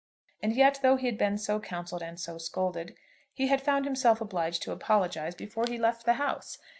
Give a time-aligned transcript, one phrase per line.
[0.41, 2.95] And yet though he had been so counselled and so scolded,
[3.35, 6.57] he had found himself obliged to apologize before he left the house!